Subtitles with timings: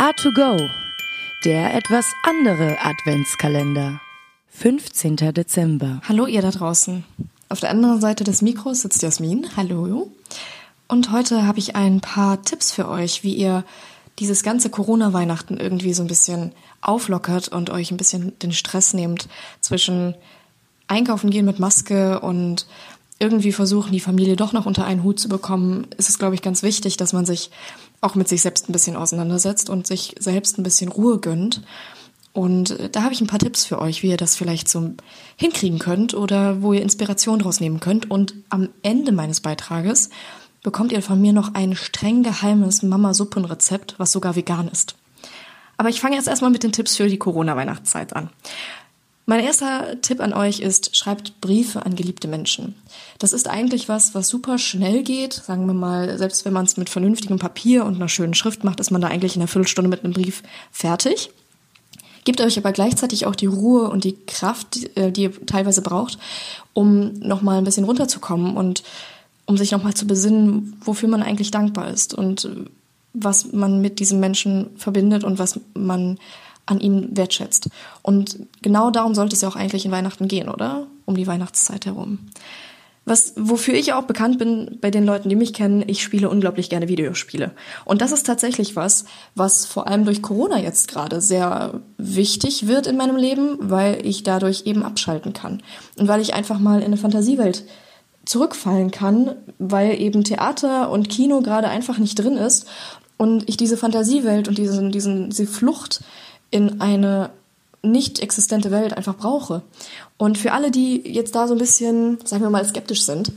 [0.00, 0.70] A2Go,
[1.44, 4.00] der etwas andere Adventskalender.
[4.48, 5.16] 15.
[5.16, 6.00] Dezember.
[6.08, 7.04] Hallo ihr da draußen.
[7.50, 9.48] Auf der anderen Seite des Mikros sitzt Jasmin.
[9.58, 10.10] Hallo.
[10.88, 13.62] Und heute habe ich ein paar Tipps für euch, wie ihr
[14.18, 19.28] dieses ganze Corona-Weihnachten irgendwie so ein bisschen auflockert und euch ein bisschen den Stress nehmt
[19.60, 20.14] zwischen
[20.86, 22.66] Einkaufen gehen mit Maske und
[23.18, 26.40] irgendwie versuchen, die Familie doch noch unter einen Hut zu bekommen, ist es, glaube ich,
[26.40, 27.50] ganz wichtig, dass man sich
[28.00, 31.62] auch mit sich selbst ein bisschen auseinandersetzt und sich selbst ein bisschen Ruhe gönnt.
[32.32, 34.94] Und äh, da habe ich ein paar Tipps für euch, wie ihr das vielleicht so
[35.36, 38.10] hinkriegen könnt oder wo ihr Inspiration draus nehmen könnt.
[38.10, 40.10] Und am Ende meines Beitrages
[40.62, 44.96] bekommt ihr von mir noch ein streng geheimes Mama-Suppenrezept, was sogar vegan ist.
[45.76, 48.28] Aber ich fange jetzt erstmal mit den Tipps für die Corona-Weihnachtszeit an.
[49.26, 52.74] Mein erster Tipp an euch ist, schreibt Briefe an geliebte Menschen.
[53.18, 55.34] Das ist eigentlich was, was super schnell geht.
[55.34, 58.80] Sagen wir mal, selbst wenn man es mit vernünftigem Papier und einer schönen Schrift macht,
[58.80, 60.42] ist man da eigentlich in einer Viertelstunde mit einem Brief
[60.72, 61.30] fertig.
[62.24, 66.18] Gebt euch aber gleichzeitig auch die Ruhe und die Kraft, äh, die ihr teilweise braucht,
[66.74, 68.82] um nochmal ein bisschen runterzukommen und
[69.46, 72.48] um sich nochmal zu besinnen, wofür man eigentlich dankbar ist und
[73.12, 76.18] was man mit diesem Menschen verbindet und was man
[76.70, 77.68] an ihm wertschätzt.
[78.02, 80.86] Und genau darum sollte es ja auch eigentlich in Weihnachten gehen, oder?
[81.04, 82.18] Um die Weihnachtszeit herum.
[83.06, 86.70] Was, wofür ich auch bekannt bin bei den Leuten, die mich kennen, ich spiele unglaublich
[86.70, 87.50] gerne Videospiele.
[87.84, 89.04] Und das ist tatsächlich was,
[89.34, 94.22] was vor allem durch Corona jetzt gerade sehr wichtig wird in meinem Leben, weil ich
[94.22, 95.62] dadurch eben abschalten kann.
[95.98, 97.64] Und weil ich einfach mal in eine Fantasiewelt
[98.26, 102.68] zurückfallen kann, weil eben Theater und Kino gerade einfach nicht drin ist
[103.16, 106.00] und ich diese Fantasiewelt und diesen, diesen, diese Flucht
[106.50, 107.30] in eine
[107.82, 109.62] nicht existente Welt einfach brauche.
[110.18, 113.32] Und für alle, die jetzt da so ein bisschen, sagen wir mal, skeptisch sind,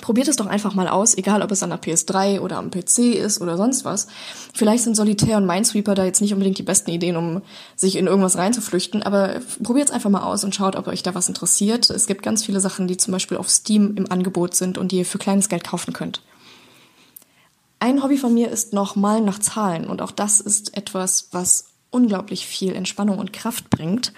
[0.00, 3.14] probiert es doch einfach mal aus, egal ob es an der PS3 oder am PC
[3.14, 4.06] ist oder sonst was.
[4.54, 7.42] Vielleicht sind Solitär und Minesweeper da jetzt nicht unbedingt die besten Ideen, um
[7.74, 11.14] sich in irgendwas reinzuflüchten, aber probiert es einfach mal aus und schaut, ob euch da
[11.14, 11.88] was interessiert.
[11.90, 14.98] Es gibt ganz viele Sachen, die zum Beispiel auf Steam im Angebot sind und die
[14.98, 16.20] ihr für kleines Geld kaufen könnt.
[17.80, 21.66] Ein Hobby von mir ist noch Malen nach Zahlen und auch das ist etwas, was
[21.90, 24.12] unglaublich viel Entspannung und Kraft bringt.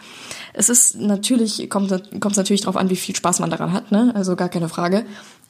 [0.52, 4.12] Es ist natürlich, kommt es natürlich darauf an, wie viel Spaß man daran hat, ne?
[4.14, 5.06] Also gar keine Frage.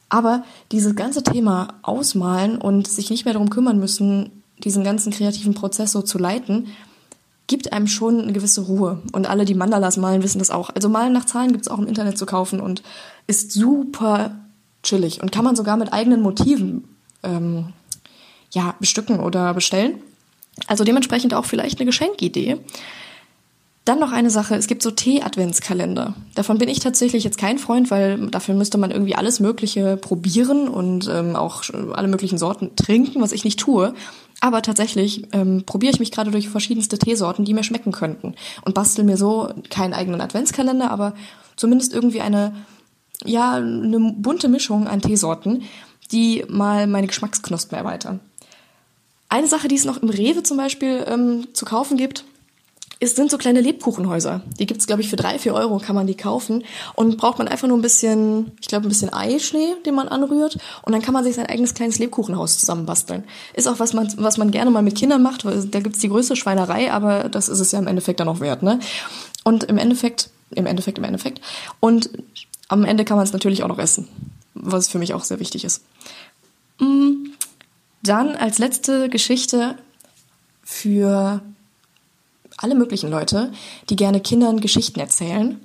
[0.09, 5.53] Aber dieses ganze Thema ausmalen und sich nicht mehr darum kümmern müssen, diesen ganzen kreativen
[5.53, 6.67] Prozess so zu leiten,
[7.47, 9.01] gibt einem schon eine gewisse Ruhe.
[9.13, 10.69] Und alle, die Mandalas malen, wissen das auch.
[10.69, 12.83] Also Malen nach Zahlen gibt es auch im Internet zu kaufen und
[13.27, 14.35] ist super
[14.83, 16.87] chillig und kann man sogar mit eigenen Motiven
[17.23, 17.73] ähm,
[18.51, 20.01] ja, bestücken oder bestellen.
[20.67, 22.57] Also dementsprechend auch vielleicht eine Geschenkidee.
[23.83, 26.13] Dann noch eine Sache, es gibt so Tee-Adventskalender.
[26.35, 30.67] Davon bin ich tatsächlich jetzt kein Freund, weil dafür müsste man irgendwie alles Mögliche probieren
[30.67, 31.63] und ähm, auch
[31.93, 33.95] alle möglichen Sorten trinken, was ich nicht tue.
[34.39, 38.35] Aber tatsächlich ähm, probiere ich mich gerade durch verschiedenste Teesorten, die mir schmecken könnten.
[38.63, 41.15] Und bastel mir so keinen eigenen Adventskalender, aber
[41.55, 42.53] zumindest irgendwie eine,
[43.25, 45.63] ja, eine bunte Mischung an Teesorten,
[46.11, 48.19] die mal meine Geschmacksknospen erweitern.
[49.31, 52.25] Eine Sache, die es noch im Rewe zum Beispiel ähm, zu kaufen gibt,
[52.99, 54.41] ist, sind so kleine Lebkuchenhäuser.
[54.59, 56.65] Die gibt's glaube ich, für drei, vier Euro kann man die kaufen.
[56.95, 60.57] Und braucht man einfach nur ein bisschen, ich glaube, ein bisschen Eischnee, den man anrührt.
[60.81, 63.23] Und dann kann man sich sein eigenes kleines Lebkuchenhaus zusammenbasteln.
[63.53, 66.35] Ist auch was man, was man gerne mal mit Kindern macht, da gibt's die größte
[66.35, 68.79] Schweinerei, aber das ist es ja im Endeffekt dann auch wert, ne?
[69.45, 71.39] Und im Endeffekt, im Endeffekt, im Endeffekt.
[71.79, 72.09] Und
[72.67, 74.09] am Ende kann man es natürlich auch noch essen.
[74.55, 75.83] Was für mich auch sehr wichtig ist.
[76.79, 77.20] Mm.
[78.03, 79.77] Dann als letzte Geschichte
[80.63, 81.41] für
[82.57, 83.51] alle möglichen Leute,
[83.89, 85.59] die gerne Kindern Geschichten erzählen,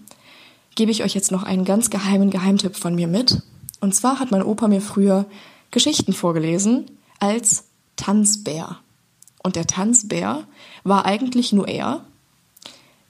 [0.75, 3.43] gebe ich euch jetzt noch einen ganz geheimen Geheimtipp von mir mit.
[3.81, 5.27] Und zwar hat mein Opa mir früher
[5.71, 7.65] Geschichten vorgelesen als
[7.97, 8.79] Tanzbär.
[9.43, 10.45] Und der Tanzbär
[10.85, 12.05] war eigentlich nur er,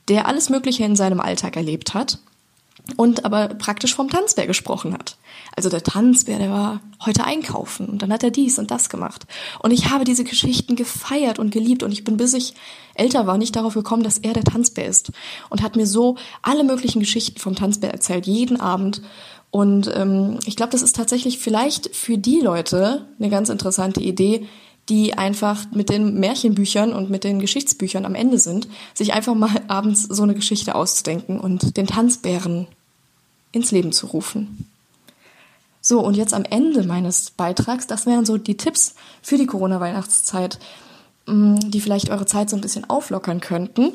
[0.09, 2.19] der alles Mögliche in seinem Alltag erlebt hat
[2.97, 5.17] und aber praktisch vom Tanzbär gesprochen hat.
[5.57, 9.27] Also der Tanzbär, der war heute einkaufen und dann hat er dies und das gemacht.
[9.61, 12.55] Und ich habe diese Geschichten gefeiert und geliebt und ich bin, bis ich
[12.95, 15.11] älter war, nicht darauf gekommen, dass er der Tanzbär ist.
[15.51, 19.03] Und hat mir so alle möglichen Geschichten vom Tanzbär erzählt, jeden Abend.
[19.51, 24.47] Und ähm, ich glaube, das ist tatsächlich vielleicht für die Leute eine ganz interessante Idee,
[24.89, 29.63] die einfach mit den Märchenbüchern und mit den Geschichtsbüchern am Ende sind, sich einfach mal
[29.69, 32.69] abends so eine Geschichte auszudenken und den Tanzbären
[33.57, 34.69] ins Leben zu rufen.
[35.81, 40.59] So, und jetzt am Ende meines Beitrags, das wären so die Tipps für die Corona-Weihnachtszeit,
[41.27, 43.93] mm, die vielleicht eure Zeit so ein bisschen auflockern könnten.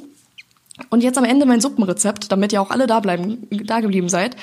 [0.89, 4.35] Und jetzt am Ende mein Suppenrezept, damit ihr auch alle da bleiben, da geblieben seid.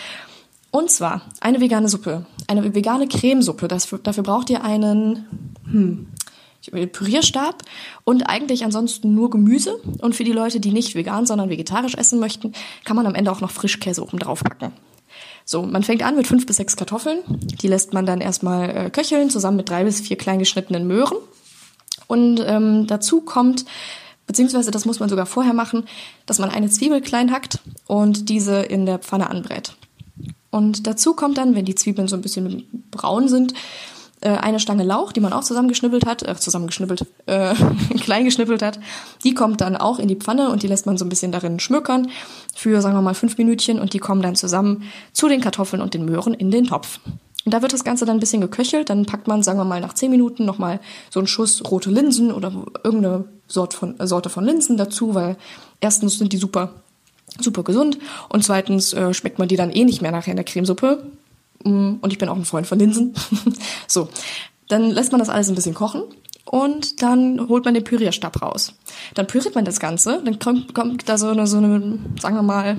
[0.70, 3.66] Und zwar eine vegane Suppe, eine vegane Cremesuppe.
[3.66, 5.26] Das, dafür braucht ihr einen,
[5.64, 6.06] hm,
[6.92, 7.62] Pürierstab
[8.04, 9.76] und eigentlich ansonsten nur Gemüse.
[10.02, 12.52] Und für die Leute, die nicht vegan, sondern vegetarisch essen möchten,
[12.84, 14.72] kann man am Ende auch noch Frischkäse oben drauf packen.
[15.50, 17.20] So, man fängt an mit fünf bis sechs Kartoffeln.
[17.26, 21.16] Die lässt man dann erstmal äh, köcheln, zusammen mit drei bis vier klein geschnittenen Möhren.
[22.06, 23.64] Und ähm, dazu kommt,
[24.26, 25.84] beziehungsweise das muss man sogar vorher machen,
[26.26, 29.74] dass man eine Zwiebel klein hackt und diese in der Pfanne anbrät.
[30.50, 33.54] Und dazu kommt dann, wenn die Zwiebeln so ein bisschen braun sind,
[34.20, 37.54] äh, eine Stange Lauch, die man auch zusammengeschnippelt hat, äh, zusammengeschnippelt, äh,
[38.00, 38.78] klein geschnippelt hat.
[39.24, 41.60] Die kommt dann auch in die Pfanne und die lässt man so ein bisschen darin
[41.60, 42.08] schmökern
[42.54, 45.94] für, sagen wir mal, fünf Minütchen und die kommen dann zusammen zu den Kartoffeln und
[45.94, 47.00] den Möhren in den Topf.
[47.44, 49.80] Und da wird das Ganze dann ein bisschen geköchelt, dann packt man, sagen wir mal,
[49.80, 50.80] nach zehn Minuten nochmal
[51.10, 52.52] so einen Schuss rote Linsen oder
[52.84, 55.36] irgendeine Sorte von, äh, Sorte von Linsen dazu, weil
[55.80, 56.74] erstens sind die super
[57.40, 57.98] super gesund
[58.28, 61.06] und zweitens äh, schmeckt man die dann eh nicht mehr nachher in der Cremesuppe.
[61.64, 63.14] Mm, und ich bin auch ein Freund von Linsen.
[63.86, 64.08] so,
[64.68, 66.02] dann lässt man das alles ein bisschen kochen
[66.44, 68.72] und dann holt man den Pürierstab raus.
[69.14, 72.42] Dann püriert man das Ganze, dann kommt, kommt da so eine, so eine, sagen wir
[72.42, 72.76] mal,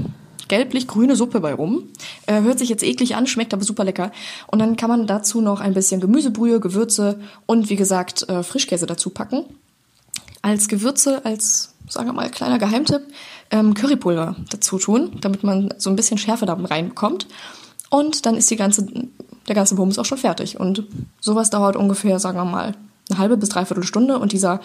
[0.48, 1.84] gelblich-grüne Suppe bei rum.
[2.26, 4.12] Äh, hört sich jetzt eklig an, schmeckt aber super lecker.
[4.48, 8.86] Und dann kann man dazu noch ein bisschen Gemüsebrühe, Gewürze und wie gesagt äh, Frischkäse
[8.86, 9.46] dazu packen.
[10.42, 13.02] Als Gewürze, als, sagen wir mal, kleiner Geheimtipp,
[13.52, 17.28] ähm, Currypulver dazu tun, damit man so ein bisschen Schärfe da reinbekommt.
[17.90, 18.86] Und dann ist die ganze,
[19.48, 20.60] der ganze Bums auch schon fertig.
[20.60, 20.84] Und
[21.20, 22.76] sowas dauert ungefähr, sagen wir mal,
[23.10, 24.20] eine halbe bis dreiviertel Stunde.
[24.20, 24.62] Und dieser,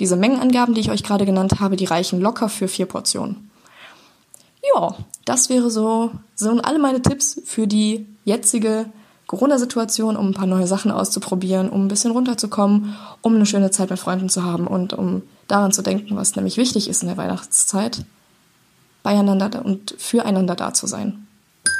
[0.00, 3.50] diese Mengenangaben, die ich euch gerade genannt habe, die reichen locker für vier Portionen.
[4.74, 8.86] Ja, das wäre so, so alle meine Tipps für die jetzige
[9.28, 13.90] Corona-Situation, um ein paar neue Sachen auszuprobieren, um ein bisschen runterzukommen, um eine schöne Zeit
[13.90, 17.16] mit Freunden zu haben und um daran zu denken, was nämlich wichtig ist in der
[17.18, 18.04] Weihnachtszeit,
[19.02, 21.26] beieinander und füreinander da zu sein.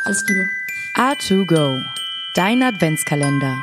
[0.05, 0.68] Alles Liebe.
[0.94, 1.85] A2Go,
[2.35, 3.62] dein Adventskalender.